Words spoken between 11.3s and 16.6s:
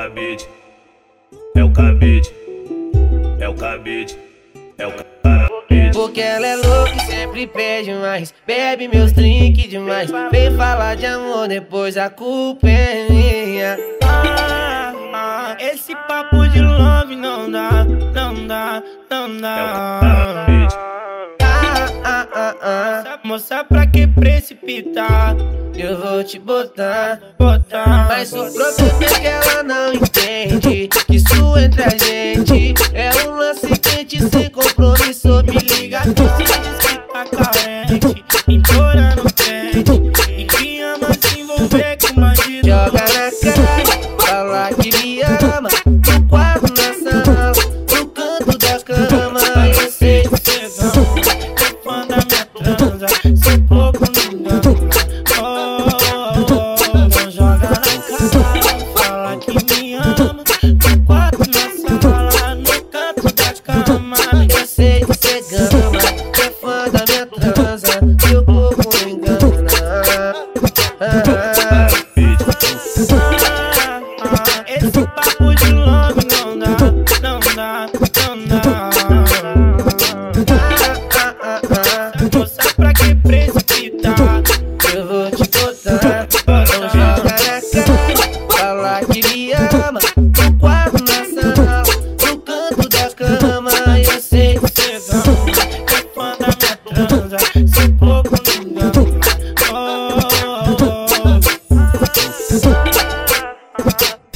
depois a culpa é minha. Ah, ah, Esse papo